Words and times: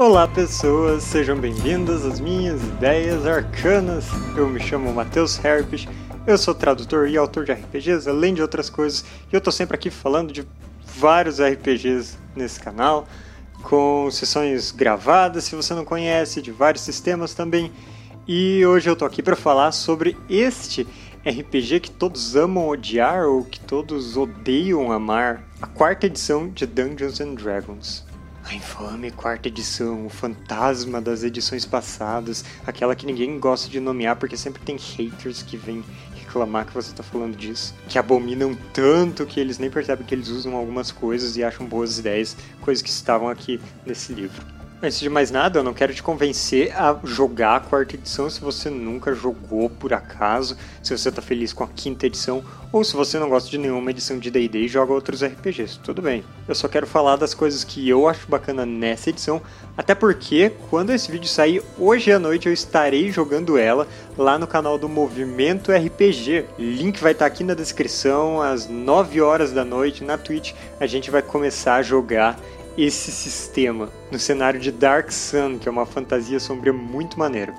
Olá 0.00 0.26
pessoas, 0.26 1.02
sejam 1.02 1.36
bem-vindas 1.36 2.06
às 2.06 2.18
minhas 2.18 2.62
ideias 2.62 3.26
arcanas. 3.26 4.06
Eu 4.34 4.48
me 4.48 4.58
chamo 4.58 4.90
Matheus 4.94 5.38
Herpes, 5.44 5.86
eu 6.26 6.38
sou 6.38 6.54
tradutor 6.54 7.06
e 7.06 7.18
autor 7.18 7.44
de 7.44 7.52
RPGs, 7.52 8.08
além 8.08 8.32
de 8.32 8.40
outras 8.40 8.70
coisas, 8.70 9.04
e 9.30 9.36
eu 9.36 9.42
tô 9.42 9.52
sempre 9.52 9.74
aqui 9.74 9.90
falando 9.90 10.32
de 10.32 10.42
vários 10.96 11.38
RPGs 11.38 12.16
nesse 12.34 12.58
canal, 12.58 13.06
com 13.62 14.10
sessões 14.10 14.70
gravadas, 14.70 15.44
se 15.44 15.54
você 15.54 15.74
não 15.74 15.84
conhece, 15.84 16.40
de 16.40 16.50
vários 16.50 16.82
sistemas 16.82 17.34
também. 17.34 17.70
E 18.26 18.64
hoje 18.64 18.88
eu 18.88 18.96
tô 18.96 19.04
aqui 19.04 19.22
para 19.22 19.36
falar 19.36 19.70
sobre 19.70 20.16
este 20.30 20.86
RPG 21.26 21.78
que 21.80 21.90
todos 21.90 22.36
amam 22.36 22.70
odiar 22.70 23.26
ou 23.26 23.44
que 23.44 23.60
todos 23.60 24.16
odeiam 24.16 24.90
amar, 24.90 25.44
a 25.60 25.66
quarta 25.66 26.06
edição 26.06 26.48
de 26.48 26.64
Dungeons 26.64 27.20
and 27.20 27.34
Dragons. 27.34 28.08
A 28.50 28.54
infame 28.56 29.12
quarta 29.12 29.46
edição, 29.46 30.06
o 30.06 30.10
fantasma 30.10 31.00
das 31.00 31.22
edições 31.22 31.64
passadas, 31.64 32.44
aquela 32.66 32.96
que 32.96 33.06
ninguém 33.06 33.38
gosta 33.38 33.70
de 33.70 33.78
nomear 33.78 34.16
porque 34.16 34.36
sempre 34.36 34.60
tem 34.60 34.76
haters 34.76 35.40
que 35.40 35.56
vêm 35.56 35.84
reclamar 36.16 36.66
que 36.66 36.74
você 36.74 36.90
está 36.90 37.04
falando 37.04 37.36
disso, 37.36 37.72
que 37.88 37.96
abominam 37.96 38.58
tanto 38.72 39.24
que 39.24 39.38
eles 39.38 39.60
nem 39.60 39.70
percebem 39.70 40.04
que 40.04 40.12
eles 40.12 40.26
usam 40.26 40.56
algumas 40.56 40.90
coisas 40.90 41.36
e 41.36 41.44
acham 41.44 41.64
boas 41.64 42.00
ideias, 42.00 42.36
coisas 42.60 42.82
que 42.82 42.90
estavam 42.90 43.28
aqui 43.28 43.60
nesse 43.86 44.12
livro. 44.12 44.59
Antes 44.82 44.98
de 44.98 45.10
mais 45.10 45.30
nada, 45.30 45.58
eu 45.58 45.62
não 45.62 45.74
quero 45.74 45.92
te 45.92 46.02
convencer 46.02 46.72
a 46.74 46.98
jogar 47.04 47.56
a 47.56 47.60
quarta 47.60 47.96
edição 47.96 48.30
se 48.30 48.40
você 48.40 48.70
nunca 48.70 49.14
jogou 49.14 49.68
por 49.68 49.92
acaso, 49.92 50.56
se 50.82 50.96
você 50.96 51.10
está 51.10 51.20
feliz 51.20 51.52
com 51.52 51.62
a 51.62 51.68
quinta 51.68 52.06
edição, 52.06 52.42
ou 52.72 52.82
se 52.82 52.96
você 52.96 53.18
não 53.18 53.28
gosta 53.28 53.50
de 53.50 53.58
nenhuma 53.58 53.90
edição 53.90 54.18
de 54.18 54.30
D&D 54.30 54.60
e 54.60 54.68
joga 54.68 54.94
outros 54.94 55.22
RPGs, 55.22 55.80
tudo 55.80 56.00
bem. 56.00 56.24
Eu 56.48 56.54
só 56.54 56.66
quero 56.66 56.86
falar 56.86 57.16
das 57.16 57.34
coisas 57.34 57.62
que 57.62 57.86
eu 57.86 58.08
acho 58.08 58.26
bacana 58.26 58.64
nessa 58.64 59.10
edição, 59.10 59.42
até 59.76 59.94
porque 59.94 60.50
quando 60.70 60.94
esse 60.94 61.12
vídeo 61.12 61.28
sair 61.28 61.62
hoje 61.78 62.10
à 62.10 62.18
noite 62.18 62.46
eu 62.46 62.52
estarei 62.52 63.12
jogando 63.12 63.58
ela 63.58 63.86
lá 64.16 64.38
no 64.38 64.46
canal 64.46 64.78
do 64.78 64.88
Movimento 64.88 65.70
RPG. 65.70 66.46
Link 66.58 66.98
vai 67.02 67.12
estar 67.12 67.26
aqui 67.26 67.44
na 67.44 67.52
descrição, 67.52 68.40
às 68.40 68.66
9 68.66 69.20
horas 69.20 69.52
da 69.52 69.62
noite 69.64 70.02
na 70.02 70.16
Twitch 70.16 70.54
a 70.78 70.86
gente 70.86 71.10
vai 71.10 71.20
começar 71.20 71.74
a 71.74 71.82
jogar 71.82 72.40
esse 72.76 73.10
sistema 73.10 73.88
no 74.10 74.18
cenário 74.18 74.60
de 74.60 74.70
Dark 74.70 75.10
Sun, 75.10 75.58
que 75.58 75.68
é 75.68 75.72
uma 75.72 75.86
fantasia 75.86 76.40
sombria 76.40 76.72
muito 76.72 77.18
maneira. 77.18 77.54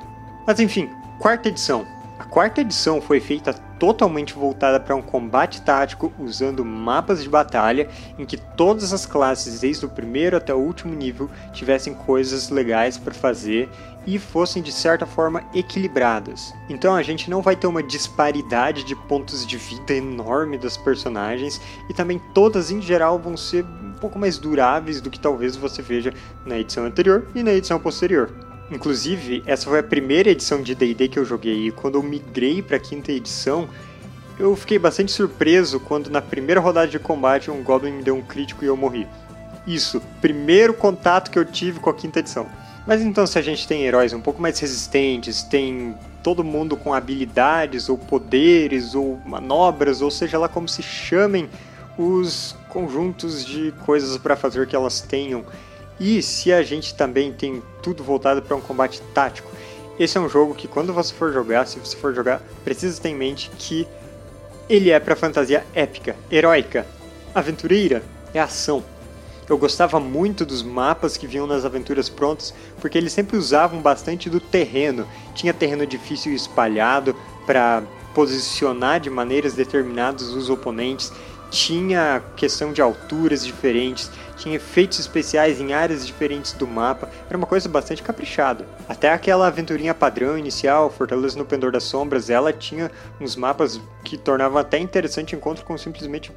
Mas 0.45 0.59
enfim, 0.59 0.90
quarta 1.20 1.50
edição. 1.50 1.86
A 2.18 2.23
quarta 2.23 2.62
edição 2.62 3.02
foi 3.02 3.20
feita 3.20 3.53
totalmente 3.80 4.36
voltada 4.36 4.80
para 4.80 4.95
um 4.95 5.02
combate 5.02 5.59
tático 5.64 6.14
usando 6.20 6.64
mapas 6.64 7.23
de 7.23 7.28
batalha 7.28 7.90
em 8.16 8.28
que 8.28 8.38
todas 8.38 8.94
as 8.94 9.08
classes, 9.08 9.62
desde 9.62 9.88
o 9.88 9.90
primeiro 9.90 10.38
até 10.38 10.53
o 10.53 10.59
último 10.59 10.94
nível, 10.94 11.28
tivessem 11.52 11.96
coisas 11.96 12.50
legais 12.50 12.96
para 12.96 13.12
fazer 13.12 13.68
e 14.06 14.20
fossem 14.20 14.62
de 14.62 14.72
certa 14.72 15.08
forma 15.08 15.44
equilibradas. 15.52 16.53
Então 16.70 16.96
a 16.96 17.02
gente 17.02 17.28
não 17.28 17.42
vai 17.42 17.56
ter 17.56 17.66
uma 17.66 17.81
disparidade 17.81 18.84
de 18.84 18.96
pontos 18.96 19.46
de 19.46 19.58
vida 19.58 19.94
enorme 19.94 20.59
das 20.59 20.78
personagens 20.78 21.59
e 21.90 21.94
também 21.94 22.22
todas 22.36 22.70
em 22.70 22.81
geral 22.81 23.18
vão 23.18 23.36
ser 23.36 23.66
pouco 24.02 24.18
mais 24.18 24.40
duráveis 24.40 25.00
do 25.00 25.12
que 25.12 25.20
talvez 25.20 25.56
você 25.56 25.82
veja 25.82 26.12
na 26.44 26.58
edição 26.58 26.86
anterior 26.86 27.28
e 27.36 27.44
na 27.44 27.54
edição 27.54 27.80
posterior. 27.80 28.32
Inclusive, 28.72 29.44
essa 29.46 29.70
foi 29.70 29.80
a 29.80 29.84
primeira 29.84 30.32
edição 30.32 30.62
de 30.62 30.74
D&D 30.74 31.08
que 31.08 31.20
eu 31.20 31.26
joguei 31.26 31.68
e 31.68 31.72
quando 31.72 31.96
eu 31.96 32.04
migrei 32.04 32.62
para 32.62 32.78
a 32.78 32.80
quinta 32.80 33.12
edição, 33.12 33.70
eu 34.40 34.56
fiquei 34.56 34.80
bastante 34.80 35.12
surpreso 35.12 35.80
quando 35.80 36.10
na 36.10 36.22
primeira 36.22 36.60
rodada 36.60 36.88
de 36.88 36.98
combate 36.98 37.52
um 37.52 37.62
Goblin 37.62 37.92
me 37.92 38.04
deu 38.04 38.16
um 38.16 38.22
crítico 38.22 38.66
e 38.66 38.68
eu 38.68 38.76
morri. 38.76 39.08
Isso, 39.68 40.02
primeiro 40.20 40.74
contato 40.74 41.30
que 41.30 41.38
eu 41.38 41.46
tive 41.46 41.80
com 41.80 41.90
a 41.90 41.94
quinta 41.94 42.20
edição. 42.20 42.48
Mas 42.88 43.02
então 43.02 43.28
se 43.28 43.38
a 43.38 43.42
gente 43.42 43.68
tem 43.68 43.84
heróis 43.84 44.14
um 44.14 44.22
pouco 44.22 44.42
mais 44.42 44.58
resistentes, 44.58 45.44
tem 45.44 45.96
todo 46.24 46.44
mundo 46.44 46.76
com 46.76 46.94
habilidades 46.94 47.90
ou 47.90 47.98
poderes 47.98 48.96
ou 48.96 49.20
manobras, 49.26 50.02
ou 50.02 50.10
seja 50.10 50.40
lá 50.40 50.48
como 50.48 50.68
se 50.68 50.81
chamem 50.81 51.48
os 51.97 52.56
conjuntos 52.69 53.46
de 53.46 53.74
coisas 53.85 54.18
para 54.18 54.35
fazer 54.35 54.68
que 54.68 54.75
elas 54.75 55.02
tenham 55.02 55.46
e 56.00 56.22
se 56.24 56.52
a 56.52 56.63
gente 56.63 56.96
também 56.96 57.31
tem 57.31 57.62
tudo 57.84 58.03
voltado 58.03 58.41
para 58.41 58.56
um 58.56 58.62
combate 58.62 59.00
tático, 59.13 59.52
esse 60.00 60.18
é 60.18 60.22
um 60.22 60.28
jogo 60.28 60.56
que 60.56 60.68
quando 60.68 60.91
você 60.91 61.13
for 61.13 61.31
jogar, 61.31 61.68
se 61.68 61.78
você 61.78 61.96
for 61.96 62.12
jogar, 62.12 62.41
precisa 62.63 63.00
ter 63.00 63.09
em 63.09 63.16
mente 63.16 63.51
que 63.56 63.88
ele 64.68 64.90
é 64.90 65.00
para 65.00 65.16
fantasia 65.16 65.63
épica, 65.75 66.16
heróica, 66.31 66.88
aventureira, 67.35 68.01
é 68.34 68.40
ação. 68.40 68.84
Eu 69.47 69.59
gostava 69.59 70.00
muito 70.00 70.44
dos 70.44 70.63
mapas 70.63 71.18
que 71.18 71.28
vinham 71.28 71.46
nas 71.46 71.66
aventuras 71.66 72.09
prontas, 72.09 72.51
porque 72.80 72.97
eles 72.97 73.13
sempre 73.13 73.38
usavam 73.38 73.80
bastante 73.80 74.28
do 74.28 74.40
terreno. 74.40 75.06
Tinha 75.35 75.53
terreno 75.53 75.85
difícil 75.85 76.34
espalhado 76.34 77.16
para 77.46 77.84
posicionar 78.16 79.00
de 79.00 79.09
maneiras 79.09 79.53
determinadas 79.53 80.30
os 80.30 80.50
oponentes 80.50 81.12
tinha 81.51 82.23
questão 82.35 82.72
de 82.72 82.81
alturas 82.81 83.45
diferentes, 83.45 84.09
tinha 84.38 84.56
efeitos 84.56 85.00
especiais 85.00 85.59
em 85.59 85.73
áreas 85.73 86.07
diferentes 86.07 86.53
do 86.53 86.66
mapa, 86.66 87.09
era 87.28 87.38
uma 87.38 87.45
coisa 87.45 87.67
bastante 87.67 88.01
caprichada. 88.01 88.66
Até 88.88 89.12
aquela 89.12 89.45
aventurinha 89.45 89.94
padrão 89.94 90.38
inicial, 90.38 90.89
Fortaleza 90.89 91.38
no 91.38 91.45
Pendor 91.45 91.72
das 91.72 91.84
Sombras, 91.84 92.29
ela 92.29 92.53
tinha 92.53 92.89
uns 93.19 93.35
mapas 93.35 93.79
que 94.03 94.17
tornavam 94.17 94.57
até 94.57 94.79
interessante 94.79 95.35
o 95.35 95.38
encontro 95.38 95.66
com 95.66 95.78
simplesmente 95.78 96.31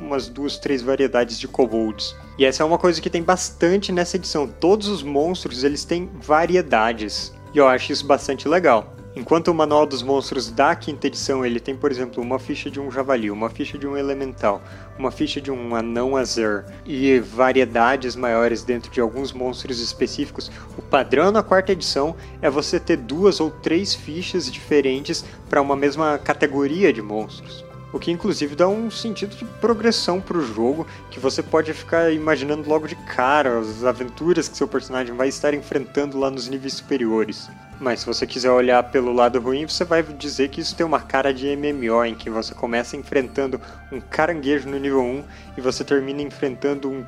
umas 0.00 0.28
duas, 0.28 0.56
três 0.56 0.80
variedades 0.80 1.38
de 1.38 1.46
kobolds. 1.46 2.16
E 2.38 2.44
essa 2.44 2.62
é 2.62 2.66
uma 2.66 2.78
coisa 2.78 3.00
que 3.02 3.10
tem 3.10 3.22
bastante 3.22 3.92
nessa 3.92 4.16
edição. 4.16 4.46
Todos 4.46 4.88
os 4.88 5.02
monstros 5.02 5.62
eles 5.62 5.84
têm 5.84 6.08
variedades. 6.14 7.34
E 7.52 7.58
eu 7.58 7.68
acho 7.68 7.92
isso 7.92 8.06
bastante 8.06 8.48
legal. 8.48 8.94
Enquanto 9.20 9.48
o 9.48 9.54
Manual 9.54 9.84
dos 9.84 10.02
Monstros 10.02 10.50
da 10.50 10.74
quinta 10.74 11.06
edição 11.06 11.44
ele 11.44 11.60
tem, 11.60 11.76
por 11.76 11.90
exemplo, 11.90 12.22
uma 12.22 12.38
ficha 12.38 12.70
de 12.70 12.80
um 12.80 12.90
javali, 12.90 13.30
uma 13.30 13.50
ficha 13.50 13.76
de 13.76 13.86
um 13.86 13.94
elemental, 13.94 14.62
uma 14.98 15.10
ficha 15.10 15.42
de 15.42 15.50
um 15.50 15.74
anão 15.76 16.16
azer 16.16 16.64
e 16.86 17.20
variedades 17.20 18.16
maiores 18.16 18.62
dentro 18.62 18.90
de 18.90 18.98
alguns 18.98 19.30
monstros 19.30 19.78
específicos, 19.78 20.50
o 20.78 20.80
padrão 20.80 21.30
na 21.30 21.42
quarta 21.42 21.70
edição 21.70 22.16
é 22.40 22.48
você 22.48 22.80
ter 22.80 22.96
duas 22.96 23.40
ou 23.40 23.50
três 23.50 23.94
fichas 23.94 24.50
diferentes 24.50 25.22
para 25.50 25.60
uma 25.60 25.76
mesma 25.76 26.16
categoria 26.16 26.90
de 26.90 27.02
monstros. 27.02 27.62
O 27.92 27.98
que 27.98 28.10
inclusive 28.10 28.56
dá 28.56 28.68
um 28.68 28.90
sentido 28.90 29.36
de 29.36 29.44
progressão 29.44 30.18
para 30.18 30.38
o 30.38 30.46
jogo, 30.46 30.86
que 31.10 31.20
você 31.20 31.42
pode 31.42 31.74
ficar 31.74 32.10
imaginando 32.10 32.66
logo 32.66 32.88
de 32.88 32.96
cara 32.96 33.58
as 33.58 33.84
aventuras 33.84 34.48
que 34.48 34.56
seu 34.56 34.66
personagem 34.66 35.14
vai 35.14 35.28
estar 35.28 35.52
enfrentando 35.52 36.18
lá 36.18 36.30
nos 36.30 36.48
níveis 36.48 36.72
superiores. 36.72 37.50
Mas 37.80 38.00
se 38.00 38.06
você 38.06 38.26
quiser 38.26 38.50
olhar 38.50 38.82
pelo 38.90 39.10
lado 39.10 39.40
ruim, 39.40 39.66
você 39.66 39.84
vai 39.84 40.02
dizer 40.02 40.50
que 40.50 40.60
isso 40.60 40.76
tem 40.76 40.84
uma 40.84 41.00
cara 41.00 41.32
de 41.32 41.56
MMO, 41.56 42.04
em 42.04 42.14
que 42.14 42.28
você 42.28 42.54
começa 42.54 42.94
enfrentando 42.94 43.58
um 43.90 43.98
caranguejo 44.00 44.68
no 44.68 44.78
nível 44.78 45.00
1 45.00 45.24
e 45.56 45.60
você 45.62 45.82
termina 45.82 46.20
enfrentando 46.20 46.90
um 46.90 47.06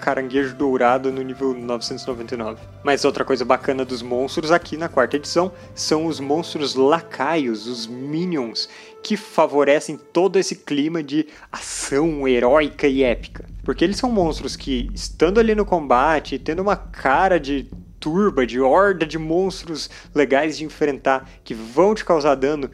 caranguejo 0.00 0.54
dourado 0.54 1.10
no 1.10 1.22
nível 1.22 1.54
999. 1.54 2.60
Mas 2.82 3.04
outra 3.04 3.24
coisa 3.24 3.44
bacana 3.44 3.84
dos 3.84 4.02
monstros 4.02 4.50
aqui 4.50 4.76
na 4.76 4.88
quarta 4.88 5.16
edição 5.16 5.52
são 5.74 6.06
os 6.06 6.20
monstros 6.20 6.74
lacaios, 6.74 7.66
os 7.66 7.86
minions, 7.86 8.68
que 9.02 9.16
favorecem 9.16 9.96
todo 9.96 10.38
esse 10.38 10.56
clima 10.56 11.02
de 11.02 11.26
ação 11.50 12.26
heróica 12.26 12.86
e 12.86 13.02
épica. 13.02 13.44
Porque 13.62 13.84
eles 13.84 13.96
são 13.96 14.10
monstros 14.10 14.56
que, 14.56 14.90
estando 14.94 15.38
ali 15.38 15.54
no 15.54 15.64
combate, 15.64 16.38
tendo 16.38 16.60
uma 16.60 16.76
cara 16.76 17.38
de 17.38 17.70
turba, 18.00 18.46
de 18.46 18.58
horda 18.58 19.06
de 19.06 19.18
monstros 19.18 19.90
legais 20.14 20.56
de 20.58 20.64
enfrentar 20.64 21.30
que 21.44 21.54
vão 21.54 21.94
te 21.94 22.04
causar 22.04 22.34
dano, 22.34 22.70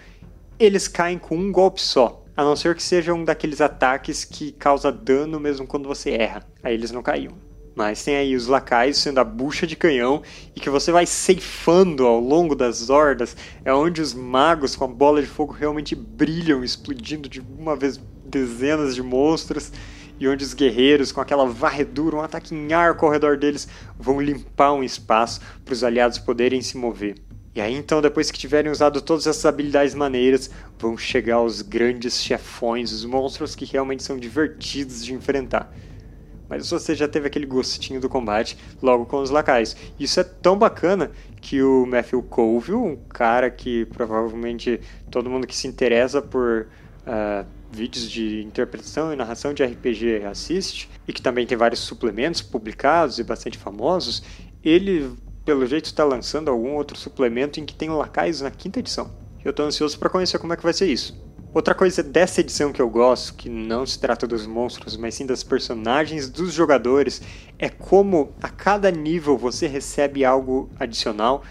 eles 0.59 0.88
caem 0.88 1.19
com 1.19 1.37
um 1.37 1.53
golpe 1.53 1.82
só. 1.82 2.25
A 2.37 2.44
não 2.44 2.54
ser 2.54 2.75
que 2.75 2.82
seja 2.82 3.12
um 3.12 3.25
daqueles 3.25 3.60
ataques 3.60 4.25
que 4.25 4.53
causa 4.53 4.92
dano 4.92 5.41
mesmo 5.41 5.66
quando 5.66 5.88
você 5.88 6.10
erra. 6.10 6.47
Aí 6.62 6.75
eles 6.75 6.91
não 6.91 7.03
caíam. 7.03 7.32
Mas 7.75 8.03
tem 8.03 8.16
aí 8.16 8.34
os 8.34 8.47
lacaios 8.47 8.97
sendo 8.97 9.19
a 9.19 9.25
bucha 9.25 9.66
de 9.66 9.76
canhão 9.76 10.22
e 10.54 10.60
que 10.60 10.70
você 10.70 10.91
vai 10.91 11.04
ceifando 11.04 12.06
ao 12.06 12.18
longo 12.18 12.54
das 12.54 12.89
hordas. 12.89 13.36
É 13.65 13.72
onde 13.72 14.01
os 14.01 14.15
magos 14.15 14.74
com 14.74 14.84
a 14.84 14.89
bola 14.89 15.21
de 15.21 15.28
fogo 15.28 15.53
realmente 15.53 15.95
brilham, 15.95 16.65
explodindo 16.65 17.28
de 17.28 17.42
uma 17.59 17.77
vez 17.77 18.01
dezenas 18.24 18.95
de 18.95 19.03
monstros 19.03 19.72
e 20.18 20.28
onde 20.28 20.45
os 20.45 20.54
guerreiros, 20.54 21.13
com 21.13 21.21
aquela 21.21 21.47
varredura, 21.47 22.16
um 22.16 22.21
ataque 22.21 22.54
em 22.54 22.72
arco 22.72 23.07
ao 23.07 23.13
redor 23.13 23.36
deles, 23.36 23.68
vão 23.98 24.21
limpar 24.21 24.72
um 24.72 24.83
espaço 24.83 25.41
para 25.65 25.72
os 25.72 25.84
aliados 25.84 26.18
poderem 26.18 26.63
se 26.63 26.77
mover. 26.77 27.16
E 27.54 27.60
aí 27.60 27.74
então, 27.74 28.03
depois 28.03 28.30
que 28.30 28.39
tiverem 28.39 28.71
usado 28.71 29.01
todas 29.01 29.27
essas 29.27 29.47
habilidades 29.47 29.95
maneiras, 29.95 30.51
vão 30.78 30.97
chegar 30.97 31.41
os 31.41 31.63
grandes 31.63 32.22
chefões, 32.22 32.92
os 32.92 33.04
monstros 33.04 33.54
que 33.54 33.65
realmente 33.65 34.03
são 34.03 34.18
divertidos 34.18 35.03
de 35.03 35.15
enfrentar. 35.15 35.72
Mas 36.48 36.68
você 36.68 36.95
já 36.95 37.09
teve 37.09 37.27
aquele 37.27 37.47
gostinho 37.47 38.01
do 38.01 38.09
combate 38.09 38.57
logo 38.80 39.07
com 39.07 39.21
os 39.21 39.30
lacais. 39.30 39.77
Isso 39.98 40.21
é 40.21 40.24
tão 40.24 40.57
bacana 40.57 41.10
que 41.41 41.63
o 41.63 41.86
Matthew 41.86 42.22
Colville, 42.24 42.77
um 42.77 42.97
cara 43.09 43.51
que 43.51 43.84
provavelmente 43.86 44.80
todo 45.10 45.30
mundo 45.30 45.47
que 45.47 45.57
se 45.57 45.66
interessa 45.66 46.22
por 46.22 46.68
uh, 47.07 47.47
vídeos 47.71 48.10
de 48.10 48.42
interpretação 48.42 49.13
e 49.13 49.16
narração 49.16 49.53
de 49.53 49.65
RPG 49.65 50.24
assiste, 50.24 50.89
e 51.07 51.13
que 51.13 51.22
também 51.22 51.47
tem 51.47 51.57
vários 51.57 51.80
suplementos 51.80 52.41
publicados 52.42 53.18
e 53.18 53.24
bastante 53.24 53.59
famosos, 53.59 54.22
ele, 54.63 55.13
pelo 55.45 55.66
jeito, 55.66 55.86
está 55.86 56.04
lançando 56.04 56.51
algum 56.51 56.74
outro 56.74 56.97
suplemento 56.97 57.60
em 57.60 57.65
que 57.65 57.74
tem 57.74 57.89
lacais 57.91 58.41
na 58.41 58.51
quinta 58.51 58.78
edição. 58.78 59.10
Eu 59.45 59.51
estou 59.51 59.66
ansioso 59.66 59.98
para 59.98 60.10
conhecer 60.10 60.39
como 60.39 60.53
é 60.53 60.57
que 60.57 60.63
vai 60.63 60.72
ser 60.72 60.86
isso. 60.86 61.24
Outra 61.54 61.74
coisa 61.74 62.03
dessa 62.03 62.41
edição 62.41 62.71
que 62.71 62.83
eu 62.83 62.91
gosto, 62.91 63.34
que 63.34 63.48
não 63.48 63.86
se 63.86 63.98
trata 63.98 64.27
dos 64.27 64.47
monstros, 64.47 64.97
mas 64.97 65.15
sim 65.15 65.24
das 65.24 65.42
personagens 65.42 66.28
dos 66.28 66.53
jogadores, 66.53 67.22
é 67.59 67.68
como 67.68 68.34
a 68.42 68.48
cada 68.48 68.91
nível 68.91 69.39
você 69.39 69.66
recebe 69.66 70.24
algo 70.24 70.68
adicional 70.78 71.42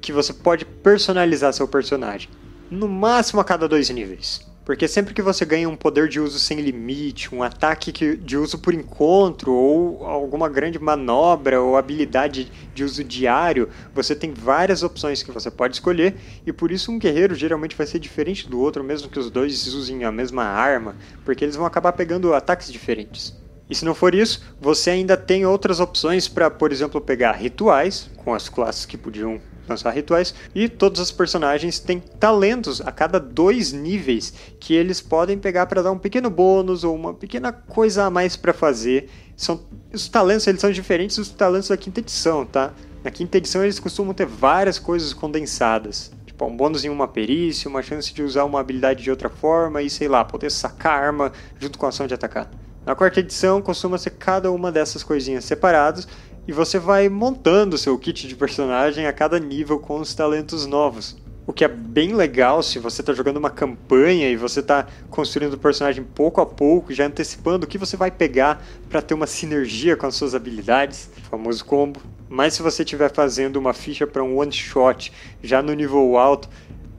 que 0.00 0.12
você 0.12 0.32
pode 0.32 0.64
personalizar 0.64 1.52
seu 1.52 1.66
personagem. 1.66 2.30
No 2.70 2.86
máximo 2.86 3.40
a 3.40 3.44
cada 3.44 3.66
dois 3.66 3.90
níveis. 3.90 4.48
Porque 4.64 4.86
sempre 4.86 5.14
que 5.14 5.22
você 5.22 5.44
ganha 5.44 5.68
um 5.68 5.76
poder 5.76 6.08
de 6.08 6.20
uso 6.20 6.38
sem 6.38 6.60
limite, 6.60 7.34
um 7.34 7.42
ataque 7.42 7.90
que, 7.90 8.16
de 8.16 8.36
uso 8.36 8.58
por 8.58 8.74
encontro, 8.74 9.52
ou 9.52 10.04
alguma 10.04 10.48
grande 10.48 10.78
manobra 10.78 11.60
ou 11.60 11.76
habilidade 11.76 12.52
de 12.74 12.84
uso 12.84 13.02
diário, 13.02 13.68
você 13.94 14.14
tem 14.14 14.32
várias 14.32 14.82
opções 14.82 15.22
que 15.22 15.32
você 15.32 15.50
pode 15.50 15.74
escolher, 15.74 16.14
e 16.46 16.52
por 16.52 16.70
isso 16.70 16.92
um 16.92 16.98
guerreiro 16.98 17.34
geralmente 17.34 17.76
vai 17.76 17.86
ser 17.86 17.98
diferente 17.98 18.48
do 18.48 18.60
outro, 18.60 18.84
mesmo 18.84 19.08
que 19.08 19.18
os 19.18 19.30
dois 19.30 19.66
usem 19.68 20.04
a 20.04 20.12
mesma 20.12 20.44
arma, 20.44 20.94
porque 21.24 21.44
eles 21.44 21.56
vão 21.56 21.66
acabar 21.66 21.92
pegando 21.92 22.34
ataques 22.34 22.70
diferentes. 22.70 23.34
E 23.68 23.74
se 23.74 23.84
não 23.84 23.94
for 23.94 24.14
isso, 24.14 24.42
você 24.60 24.90
ainda 24.90 25.16
tem 25.16 25.46
outras 25.46 25.78
opções 25.78 26.26
para, 26.26 26.50
por 26.50 26.72
exemplo, 26.72 27.00
pegar 27.00 27.32
rituais, 27.32 28.10
com 28.16 28.34
as 28.34 28.48
classes 28.48 28.84
que 28.84 28.98
podiam 28.98 29.40
lançar 29.70 29.90
rituais. 29.90 30.34
E 30.54 30.68
todos 30.68 31.00
os 31.00 31.10
personagens 31.10 31.78
têm 31.78 32.00
talentos 32.00 32.80
a 32.80 32.92
cada 32.92 33.18
dois 33.18 33.72
níveis 33.72 34.32
que 34.58 34.74
eles 34.74 35.00
podem 35.00 35.38
pegar 35.38 35.66
para 35.66 35.82
dar 35.82 35.92
um 35.92 35.98
pequeno 35.98 36.28
bônus 36.30 36.84
ou 36.84 36.94
uma 36.94 37.14
pequena 37.14 37.52
coisa 37.52 38.04
a 38.04 38.10
mais 38.10 38.36
para 38.36 38.52
fazer. 38.52 39.08
São, 39.36 39.60
os 39.92 40.08
talentos 40.08 40.46
eles 40.46 40.60
são 40.60 40.70
diferentes 40.70 41.16
dos 41.16 41.30
talentos 41.30 41.68
da 41.68 41.76
quinta 41.76 42.00
edição, 42.00 42.44
tá? 42.44 42.72
Na 43.02 43.10
quinta 43.10 43.38
edição 43.38 43.62
eles 43.62 43.80
costumam 43.80 44.12
ter 44.12 44.26
várias 44.26 44.78
coisas 44.78 45.14
condensadas. 45.14 46.12
Tipo, 46.26 46.44
um 46.44 46.56
bônus 46.56 46.84
em 46.84 46.88
uma 46.88 47.08
perícia, 47.08 47.68
uma 47.68 47.82
chance 47.82 48.12
de 48.12 48.22
usar 48.22 48.44
uma 48.44 48.60
habilidade 48.60 49.02
de 49.02 49.10
outra 49.10 49.30
forma 49.30 49.80
e, 49.80 49.88
sei 49.88 50.08
lá, 50.08 50.24
poder 50.24 50.50
sacar 50.50 51.02
arma 51.02 51.32
junto 51.58 51.78
com 51.78 51.86
a 51.86 51.88
ação 51.88 52.06
de 52.06 52.14
atacar. 52.14 52.50
Na 52.84 52.94
quarta 52.94 53.20
edição 53.20 53.60
costuma 53.60 53.98
ser 53.98 54.10
cada 54.10 54.50
uma 54.50 54.72
dessas 54.72 55.02
coisinhas 55.02 55.44
separadas 55.44 56.08
e 56.46 56.52
você 56.52 56.78
vai 56.78 57.08
montando 57.08 57.78
seu 57.78 57.98
kit 57.98 58.26
de 58.26 58.34
personagem 58.34 59.06
a 59.06 59.12
cada 59.12 59.38
nível 59.38 59.78
com 59.78 60.00
os 60.00 60.14
talentos 60.14 60.66
novos. 60.66 61.16
O 61.46 61.52
que 61.52 61.64
é 61.64 61.68
bem 61.68 62.14
legal 62.14 62.62
se 62.62 62.78
você 62.78 63.02
está 63.02 63.12
jogando 63.12 63.38
uma 63.38 63.50
campanha 63.50 64.30
e 64.30 64.36
você 64.36 64.60
está 64.60 64.86
construindo 65.08 65.54
o 65.54 65.58
personagem 65.58 66.04
pouco 66.04 66.40
a 66.40 66.46
pouco, 66.46 66.92
já 66.92 67.06
antecipando 67.06 67.66
o 67.66 67.68
que 67.68 67.78
você 67.78 67.96
vai 67.96 68.10
pegar 68.10 68.62
para 68.88 69.02
ter 69.02 69.14
uma 69.14 69.26
sinergia 69.26 69.96
com 69.96 70.06
as 70.06 70.14
suas 70.14 70.34
habilidades, 70.34 71.10
famoso 71.28 71.64
combo. 71.64 72.00
Mas 72.28 72.54
se 72.54 72.62
você 72.62 72.84
estiver 72.84 73.12
fazendo 73.12 73.56
uma 73.56 73.72
ficha 73.72 74.06
para 74.06 74.22
um 74.22 74.38
one 74.38 74.52
shot 74.52 75.12
já 75.42 75.60
no 75.60 75.72
nível 75.72 76.16
alto, 76.16 76.48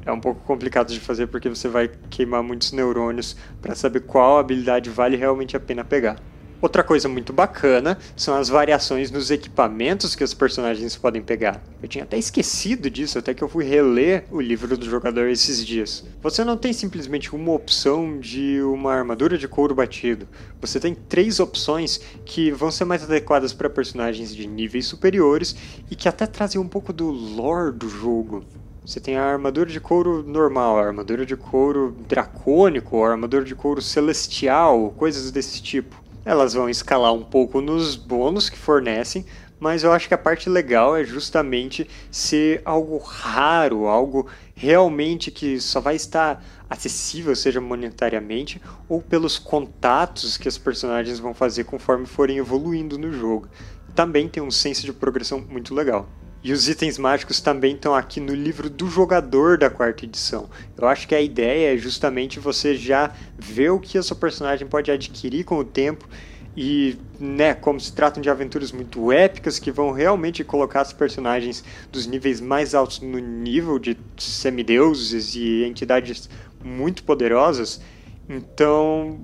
é 0.05 0.11
um 0.11 0.19
pouco 0.19 0.41
complicado 0.41 0.91
de 0.91 0.99
fazer 0.99 1.27
porque 1.27 1.47
você 1.47 1.69
vai 1.69 1.89
queimar 2.09 2.43
muitos 2.43 2.71
neurônios 2.71 3.37
para 3.61 3.75
saber 3.75 4.01
qual 4.01 4.37
habilidade 4.37 4.89
vale 4.89 5.15
realmente 5.15 5.55
a 5.55 5.59
pena 5.59 5.85
pegar. 5.85 6.17
Outra 6.61 6.83
coisa 6.83 7.09
muito 7.09 7.33
bacana 7.33 7.97
são 8.15 8.35
as 8.35 8.47
variações 8.47 9.09
nos 9.09 9.31
equipamentos 9.31 10.13
que 10.13 10.23
os 10.23 10.31
personagens 10.31 10.95
podem 10.95 11.19
pegar. 11.19 11.59
Eu 11.81 11.89
tinha 11.89 12.03
até 12.03 12.19
esquecido 12.19 12.87
disso, 12.87 13.17
até 13.17 13.33
que 13.33 13.43
eu 13.43 13.49
fui 13.49 13.65
reler 13.65 14.25
o 14.29 14.39
livro 14.39 14.77
do 14.77 14.85
jogador 14.85 15.27
esses 15.27 15.65
dias. 15.65 16.05
Você 16.21 16.43
não 16.43 16.55
tem 16.55 16.71
simplesmente 16.71 17.33
uma 17.35 17.51
opção 17.51 18.19
de 18.19 18.61
uma 18.61 18.93
armadura 18.93 19.39
de 19.39 19.47
couro 19.47 19.73
batido. 19.73 20.27
Você 20.61 20.79
tem 20.79 20.93
três 20.93 21.39
opções 21.39 21.99
que 22.23 22.51
vão 22.51 22.69
ser 22.69 22.85
mais 22.85 23.03
adequadas 23.03 23.53
para 23.53 23.67
personagens 23.67 24.35
de 24.35 24.45
níveis 24.45 24.85
superiores 24.85 25.55
e 25.89 25.95
que 25.95 26.07
até 26.07 26.27
trazem 26.27 26.61
um 26.61 26.67
pouco 26.67 26.93
do 26.93 27.09
lore 27.09 27.71
do 27.71 27.89
jogo. 27.89 28.45
Você 28.85 28.99
tem 28.99 29.15
a 29.15 29.23
armadura 29.23 29.69
de 29.69 29.79
couro 29.79 30.23
normal, 30.23 30.77
a 30.77 30.85
armadura 30.85 31.25
de 31.25 31.35
couro 31.35 31.95
dracônico, 32.07 33.03
a 33.03 33.11
armadura 33.11 33.45
de 33.45 33.55
couro 33.55 33.81
celestial, 33.81 34.93
coisas 34.97 35.31
desse 35.31 35.61
tipo. 35.61 36.00
Elas 36.23 36.53
vão 36.53 36.69
escalar 36.69 37.13
um 37.13 37.23
pouco 37.23 37.61
nos 37.61 37.95
bônus 37.95 38.47
que 38.47 38.57
fornecem, 38.57 39.25
mas 39.59 39.83
eu 39.83 39.91
acho 39.91 40.07
que 40.07 40.13
a 40.13 40.17
parte 40.17 40.49
legal 40.49 40.95
é 40.95 41.03
justamente 41.03 41.87
ser 42.11 42.61
algo 42.63 42.97
raro, 42.97 43.87
algo 43.87 44.27
realmente 44.55 45.31
que 45.31 45.59
só 45.59 45.79
vai 45.79 45.95
estar 45.95 46.43
acessível, 46.69 47.35
seja 47.35 47.59
monetariamente 47.59 48.61
ou 48.87 49.01
pelos 49.01 49.39
contatos 49.39 50.37
que 50.37 50.47
os 50.47 50.57
personagens 50.57 51.19
vão 51.19 51.33
fazer 51.33 51.63
conforme 51.63 52.05
forem 52.05 52.37
evoluindo 52.37 52.97
no 52.97 53.11
jogo. 53.11 53.47
Também 53.95 54.29
tem 54.29 54.41
um 54.41 54.51
senso 54.51 54.85
de 54.85 54.93
progressão 54.93 55.43
muito 55.49 55.73
legal. 55.73 56.07
E 56.43 56.51
os 56.51 56.67
itens 56.67 56.97
mágicos 56.97 57.39
também 57.39 57.75
estão 57.75 57.93
aqui 57.93 58.19
no 58.19 58.33
livro 58.33 58.69
do 58.69 58.87
jogador 58.87 59.57
da 59.57 59.69
quarta 59.69 60.05
edição. 60.05 60.49
Eu 60.75 60.87
acho 60.87 61.07
que 61.07 61.13
a 61.13 61.21
ideia 61.21 61.75
é 61.75 61.77
justamente 61.77 62.39
você 62.39 62.75
já 62.75 63.11
ver 63.37 63.69
o 63.69 63.79
que 63.79 63.97
a 63.97 64.03
sua 64.03 64.17
personagem 64.17 64.67
pode 64.67 64.89
adquirir 64.89 65.43
com 65.43 65.57
o 65.59 65.63
tempo 65.63 66.07
e, 66.55 66.97
né, 67.19 67.53
como 67.53 67.79
se 67.79 67.93
tratam 67.93 68.21
de 68.21 68.29
aventuras 68.29 68.71
muito 68.71 69.11
épicas 69.11 69.59
que 69.59 69.71
vão 69.71 69.91
realmente 69.91 70.43
colocar 70.43 70.81
os 70.81 70.91
personagens 70.91 71.63
dos 71.91 72.05
níveis 72.05 72.41
mais 72.41 72.73
altos 72.73 72.99
no 72.99 73.19
nível 73.19 73.79
de 73.79 73.97
semideuses 74.17 75.35
e 75.35 75.63
entidades 75.63 76.29
muito 76.63 77.03
poderosas, 77.03 77.81
então 78.27 79.19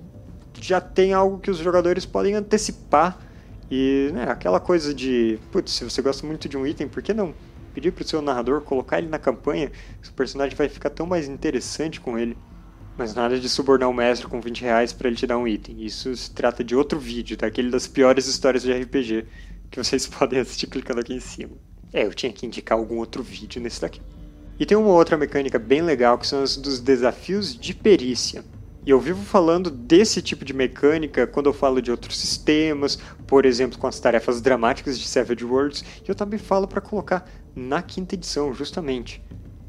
já 0.60 0.81
tem 0.81 1.13
algo 1.13 1.40
que 1.40 1.52
os 1.52 1.58
jogadores 1.58 2.06
podem 2.06 2.34
antecipar 2.34 3.20
e 3.69 4.10
né, 4.14 4.30
aquela 4.30 4.60
coisa 4.60 4.94
de, 4.94 5.40
putz, 5.52 5.74
se 5.74 5.84
você 5.84 6.02
gosta 6.02 6.25
muito 6.25 6.48
de 6.48 6.58
um 6.58 6.66
item, 6.66 6.88
por 6.88 7.04
que 7.04 7.14
não 7.14 7.34
pedir 7.74 7.92
para 7.92 8.04
o 8.04 8.08
seu 8.08 8.22
narrador 8.22 8.62
colocar 8.62 8.98
ele 8.98 9.08
na 9.08 9.19
campanha? 9.19 9.72
O 10.08 10.14
personagem 10.14 10.56
vai 10.56 10.69
ficar 10.69 10.90
tão 10.90 11.06
mais 11.06 11.28
interessante 11.28 12.00
com 12.00 12.18
ele. 12.18 12.38
Mas 12.98 13.14
nada 13.14 13.40
de 13.40 13.48
subornar 13.48 13.90
o 13.90 13.94
mestre 13.94 14.28
com 14.28 14.42
20 14.42 14.62
reais 14.62 14.92
para 14.92 15.08
ele 15.08 15.18
te 15.18 15.28
dar 15.28 15.38
um 15.38 15.48
item. 15.48 15.84
Isso 15.84 16.16
se 16.16 16.31
trata 16.31 16.64
de 16.64 16.75
outro 16.75 17.00
vídeo, 17.00 17.38
daquele 17.38 17.69
das 17.69 17.86
piores 17.86 18.25
histórias 18.25 18.64
de 18.64 18.74
RPG, 18.74 19.25
que 19.70 19.78
vocês 19.78 20.08
podem 20.08 20.40
assistir 20.40 20.68
clicando 20.68 21.02
aqui 21.02 21.13
em 21.13 21.20
cima. 21.20 21.52
É, 21.94 22.06
eu 22.06 22.13
tinha 22.13 22.31
que 22.34 22.46
indicar 22.46 22.78
algum 22.78 22.98
outro 22.98 23.22
vídeo 23.22 23.62
nesse 23.62 23.81
daqui. 23.81 24.02
E 24.60 24.66
tem 24.66 24.75
uma 24.75 24.90
outra 24.90 25.16
mecânica 25.16 25.60
bem 25.60 25.81
legal 25.81 26.18
que 26.18 26.25
são 26.25 26.42
os 26.42 26.58
dos 26.58 26.80
desafios 26.80 27.56
de 27.56 27.75
perícia. 27.75 28.44
E 28.88 28.89
eu 28.89 29.01
vivo 29.01 29.22
falando 29.22 29.69
desse 29.69 30.22
tipo 30.22 30.45
de 30.45 30.54
mecânica 30.54 31.28
quando 31.28 31.48
eu 31.48 31.54
falo 31.54 31.81
de 31.81 31.92
outros 31.92 32.18
sistemas, 32.18 32.98
por 33.28 33.45
exemplo, 33.45 33.78
com 33.78 33.86
as 33.86 34.00
tarefas 34.00 34.39
dramáticas 34.39 34.98
de 34.98 35.06
Savage 35.06 35.44
Worlds, 35.44 35.84
e 36.06 36.10
eu 36.10 36.16
também 36.16 36.39
falo 36.39 36.66
para 36.69 36.80
colocar 36.80 37.30
na 37.54 37.81
quinta 37.81 38.16
edição, 38.16 38.54
justamente. 38.54 39.22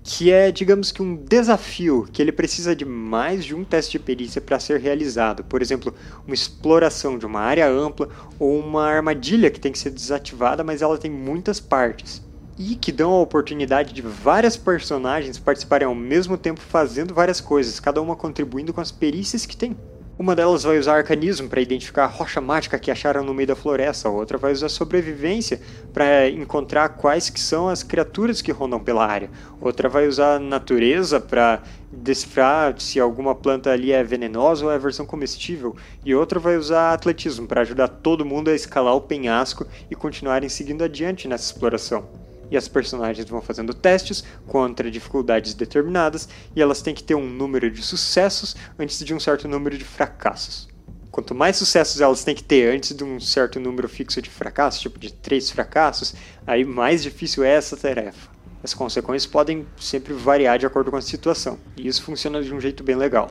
Que 0.05 0.31
é, 0.31 0.53
digamos 0.53 0.93
que, 0.93 1.03
um 1.03 1.17
desafio 1.17 2.09
que 2.13 2.23
ele 2.23 2.31
precisa 2.31 2.77
de 2.77 2.85
mais 2.85 3.45
de 3.45 3.57
um 3.57 3.65
teste 3.65 3.99
de 3.99 4.05
perícia 4.05 4.41
para 4.41 4.61
ser 4.61 4.79
realizado. 4.79 5.43
Por 5.43 5.61
exemplo, 5.61 5.93
uma 6.25 6.35
exploração 6.35 7.19
de 7.19 7.27
uma 7.27 7.41
área 7.41 7.69
ampla 7.69 8.09
ou 8.39 8.57
uma 8.61 8.87
armadilha 8.87 9.51
que 9.51 9.59
tem 9.59 9.73
que 9.73 9.81
ser 9.81 9.91
desativada, 9.91 10.63
mas 10.63 10.81
ela 10.81 10.97
tem 10.97 11.11
muitas 11.11 11.59
partes 11.59 12.23
e 12.59 12.75
que 12.75 12.91
dão 12.91 13.13
a 13.13 13.21
oportunidade 13.21 13.93
de 13.93 14.03
várias 14.03 14.57
personagens 14.57 15.39
participarem 15.39 15.87
ao 15.87 15.95
mesmo 15.95 16.37
tempo 16.37 16.61
fazendo 16.61 17.15
várias 17.15 17.41
coisas, 17.41 17.79
cada 17.79 18.03
uma 18.03 18.17
contribuindo 18.17 18.73
com 18.73 18.81
as 18.81 18.91
perícias 18.91 19.47
que 19.47 19.57
tem. 19.57 19.77
Uma 20.19 20.35
delas 20.35 20.65
vai 20.65 20.77
usar 20.77 20.97
arcanismo 20.97 21.49
para 21.49 21.61
identificar 21.61 22.03
a 22.03 22.09
rocha 22.09 22.41
mágica 22.41 22.77
que 22.77 22.91
acharam 22.91 23.23
no 23.23 23.33
meio 23.33 23.47
da 23.47 23.55
floresta, 23.55 24.09
a 24.09 24.11
outra 24.11 24.37
vai 24.37 24.51
usar 24.51 24.69
sobrevivência 24.69 25.61
para 25.93 26.29
encontrar 26.29 26.89
quais 26.89 27.31
que 27.31 27.39
são 27.39 27.69
as 27.69 27.85
criaturas 27.85 28.43
que 28.43 28.51
rondam 28.51 28.81
pela 28.81 29.07
área, 29.07 29.31
outra 29.61 29.89
vai 29.89 30.09
usar 30.09 30.41
natureza 30.41 31.21
para 31.21 31.63
decifrar 31.93 32.75
se 32.81 32.99
alguma 32.99 33.33
planta 33.33 33.71
ali 33.71 33.93
é 33.93 34.03
venenosa 34.03 34.65
ou 34.65 34.73
é 34.73 34.79
versão 34.81 35.07
comestível, 35.07 35.77
e 36.05 36.13
outra 36.13 36.41
vai 36.41 36.57
usar 36.57 36.93
atletismo 36.93 37.47
para 37.47 37.61
ajudar 37.61 37.87
todo 37.87 38.25
mundo 38.25 38.51
a 38.51 38.55
escalar 38.57 38.97
o 38.97 39.01
penhasco 39.01 39.69
e 39.89 39.95
continuarem 39.95 40.49
seguindo 40.49 40.83
adiante 40.83 41.29
nessa 41.29 41.53
exploração 41.53 42.28
e 42.51 42.57
as 42.57 42.69
personagens 42.69 43.29
vão 43.29 43.41
fazendo 43.41 43.75
testes 43.75 44.25
contra 44.47 44.91
dificuldades 44.91 45.55
determinadas 45.55 46.29
e 46.55 46.63
elas 46.63 46.83
têm 46.83 46.95
que 46.95 47.03
ter 47.03 47.15
um 47.15 47.29
número 47.29 47.71
de 47.71 47.83
sucessos 47.83 48.57
antes 48.79 49.05
de 49.05 49.15
um 49.15 49.21
certo 49.21 49.47
número 49.49 49.77
de 49.77 49.85
fracassos. 49.85 50.69
Quanto 51.11 51.35
mais 51.35 51.57
sucessos 51.57 52.01
elas 52.01 52.23
têm 52.23 52.35
que 52.35 52.45
ter 52.45 52.75
antes 52.75 52.95
de 52.95 53.03
um 53.03 53.19
certo 53.19 53.59
número 53.59 53.89
fixo 53.89 54.23
de 54.23 54.31
fracassos, 54.31 54.81
tipo 54.81 54.99
de 54.99 55.13
três 55.13 55.51
fracassos, 55.51 56.15
aí 56.47 56.65
mais 56.65 57.03
difícil 57.03 57.43
é 57.43 57.51
essa 57.51 57.77
tarefa. 57.77 58.31
As 58.63 58.75
consequências 58.75 59.31
podem 59.31 59.67
sempre 59.79 60.13
variar 60.13 60.59
de 60.59 60.67
acordo 60.67 60.91
com 60.91 60.97
a 60.97 61.03
situação, 61.03 61.59
e 61.77 61.87
isso 61.87 62.03
funciona 62.03 62.43
de 62.43 62.53
um 62.53 62.61
jeito 62.61 62.83
bem 62.83 62.97
legal. 62.97 63.31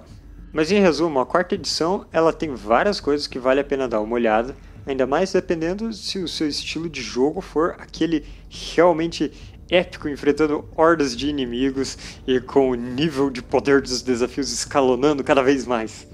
Mas 0.51 0.71
em 0.71 0.79
resumo, 0.79 1.19
a 1.19 1.25
quarta 1.25 1.55
edição 1.55 2.05
ela 2.11 2.33
tem 2.33 2.53
várias 2.55 2.99
coisas 2.99 3.27
que 3.27 3.37
vale 3.37 3.59
a 3.59 3.63
pena 3.63 3.87
dar 3.87 4.01
uma 4.01 4.15
olhada, 4.15 4.55
Ainda 4.87 5.05
mais 5.05 5.33
dependendo 5.33 5.91
se 5.91 6.17
o 6.17 6.29
seu 6.29 6.47
estilo 6.47 6.89
de 6.89 7.01
jogo 7.01 7.41
for 7.41 7.75
aquele 7.77 8.23
realmente 8.49 9.31
épico, 9.69 10.07
enfrentando 10.07 10.63
hordas 10.77 11.13
de 11.13 11.27
inimigos 11.27 11.97
e 12.25 12.39
com 12.39 12.69
o 12.69 12.75
nível 12.75 13.29
de 13.29 13.43
poder 13.43 13.81
dos 13.81 14.01
desafios 14.01 14.49
escalonando 14.49 15.25
cada 15.25 15.43
vez 15.43 15.65
mais. 15.65 16.07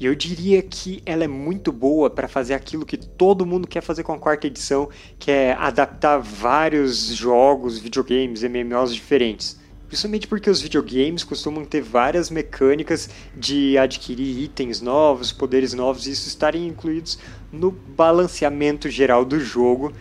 E 0.00 0.06
eu 0.06 0.14
diria 0.14 0.60
que 0.60 1.00
ela 1.06 1.22
é 1.22 1.28
muito 1.28 1.70
boa 1.70 2.10
para 2.10 2.26
fazer 2.26 2.54
aquilo 2.54 2.84
que 2.84 2.96
todo 2.96 3.46
mundo 3.46 3.68
quer 3.68 3.80
fazer 3.80 4.02
com 4.02 4.12
a 4.12 4.18
quarta 4.18 4.48
edição, 4.48 4.90
que 5.20 5.30
é 5.30 5.52
adaptar 5.52 6.18
vários 6.18 7.06
jogos, 7.14 7.78
videogames, 7.78 8.42
MMOs 8.42 8.92
diferentes. 8.92 9.56
Principalmente 9.88 10.26
porque 10.26 10.50
os 10.50 10.60
videogames 10.60 11.22
costumam 11.22 11.64
ter 11.64 11.80
várias 11.80 12.28
mecânicas 12.28 13.08
de 13.36 13.78
adquirir 13.78 14.42
itens 14.42 14.80
novos, 14.80 15.30
poderes 15.30 15.72
novos, 15.72 16.06
e 16.06 16.10
isso 16.10 16.26
estarem 16.26 16.66
incluídos 16.66 17.18
no 17.52 17.70
balanceamento 17.70 18.90
geral 18.90 19.24
do 19.24 19.38
jogo. 19.38 19.92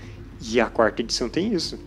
E 0.42 0.60
a 0.60 0.66
quarta 0.68 1.02
edição 1.02 1.30
tem 1.30 1.54
isso. 1.54 1.80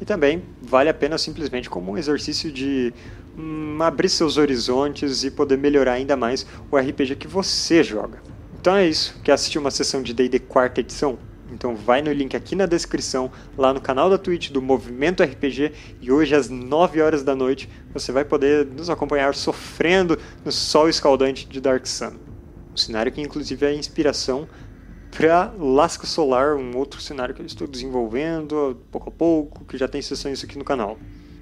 E 0.00 0.04
também 0.04 0.42
vale 0.62 0.90
a 0.90 0.94
pena 0.94 1.16
simplesmente 1.16 1.70
como 1.70 1.92
um 1.92 1.98
exercício 1.98 2.52
de 2.52 2.92
hum, 3.36 3.78
abrir 3.80 4.08
seus 4.08 4.36
horizontes 4.36 5.24
e 5.24 5.30
poder 5.30 5.56
melhorar 5.56 5.94
ainda 5.94 6.16
mais 6.16 6.46
o 6.70 6.76
RPG 6.76 7.16
que 7.16 7.26
você 7.26 7.82
joga. 7.82 8.22
Então 8.60 8.76
é 8.76 8.86
isso. 8.86 9.16
Quer 9.24 9.32
assistir 9.32 9.58
uma 9.58 9.70
sessão 9.70 10.02
de 10.02 10.12
D&D 10.12 10.38
quarta 10.40 10.80
edição? 10.80 11.18
Então 11.58 11.74
vai 11.74 12.00
no 12.00 12.12
link 12.12 12.36
aqui 12.36 12.54
na 12.54 12.66
descrição, 12.66 13.32
lá 13.56 13.74
no 13.74 13.80
canal 13.80 14.08
da 14.08 14.16
Twitch 14.16 14.50
do 14.50 14.62
Movimento 14.62 15.24
RPG, 15.24 15.72
e 16.00 16.12
hoje 16.12 16.32
às 16.32 16.48
9 16.48 17.02
horas 17.02 17.24
da 17.24 17.34
noite 17.34 17.68
você 17.92 18.12
vai 18.12 18.24
poder 18.24 18.64
nos 18.64 18.88
acompanhar 18.88 19.34
sofrendo 19.34 20.16
no 20.44 20.52
sol 20.52 20.88
escaldante 20.88 21.48
de 21.48 21.60
Dark 21.60 21.84
Sun. 21.84 22.12
Um 22.72 22.76
cenário 22.76 23.10
que 23.10 23.20
inclusive 23.20 23.66
é 23.66 23.74
inspiração 23.74 24.48
para 25.10 25.52
Lasca 25.58 26.06
Solar, 26.06 26.54
um 26.54 26.76
outro 26.76 27.00
cenário 27.00 27.34
que 27.34 27.42
eu 27.42 27.46
estou 27.46 27.66
desenvolvendo 27.66 28.80
pouco 28.92 29.08
a 29.08 29.12
pouco, 29.12 29.64
que 29.64 29.76
já 29.76 29.88
tem 29.88 30.00
sessões 30.00 30.44
aqui 30.44 30.56
no 30.56 30.64
canal. 30.64 30.96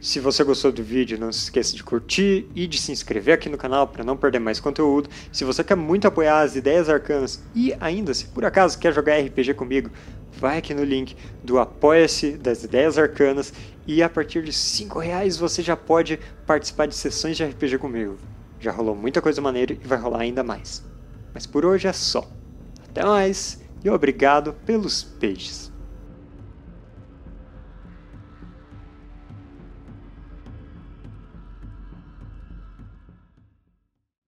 Se 0.06 0.20
você 0.20 0.44
gostou 0.44 0.70
do 0.70 0.84
vídeo, 0.84 1.18
não 1.18 1.32
se 1.32 1.40
esqueça 1.40 1.74
de 1.74 1.82
curtir 1.82 2.46
e 2.54 2.68
de 2.68 2.78
se 2.78 2.92
inscrever 2.92 3.34
aqui 3.34 3.48
no 3.48 3.58
canal 3.58 3.88
para 3.88 4.04
não 4.04 4.16
perder 4.16 4.38
mais 4.38 4.60
conteúdo. 4.60 5.10
Se 5.32 5.42
você 5.42 5.64
quer 5.64 5.74
muito 5.74 6.06
apoiar 6.06 6.42
as 6.42 6.54
ideias 6.54 6.88
arcanas 6.88 7.42
e 7.52 7.74
ainda, 7.80 8.14
se 8.14 8.26
por 8.26 8.44
acaso 8.44 8.78
quer 8.78 8.94
jogar 8.94 9.18
RPG 9.18 9.54
comigo, 9.54 9.90
vai 10.38 10.58
aqui 10.58 10.72
no 10.72 10.84
link 10.84 11.16
do 11.42 11.58
Apoia-se 11.58 12.36
das 12.36 12.62
Ideias 12.62 12.96
Arcanas 12.96 13.52
e 13.84 14.00
a 14.00 14.08
partir 14.08 14.44
de 14.44 14.52
5 14.52 14.96
reais 15.00 15.38
você 15.38 15.60
já 15.60 15.76
pode 15.76 16.20
participar 16.46 16.86
de 16.86 16.94
sessões 16.94 17.36
de 17.36 17.44
RPG 17.44 17.76
comigo. 17.78 18.16
Já 18.60 18.70
rolou 18.70 18.94
muita 18.94 19.20
coisa 19.20 19.40
maneira 19.40 19.72
e 19.72 19.88
vai 19.88 19.98
rolar 19.98 20.20
ainda 20.20 20.44
mais. 20.44 20.84
Mas 21.34 21.46
por 21.46 21.66
hoje 21.66 21.88
é 21.88 21.92
só. 21.92 22.30
Até 22.88 23.04
mais 23.04 23.60
e 23.84 23.90
obrigado 23.90 24.52
pelos 24.64 25.02
peixes. 25.02 25.72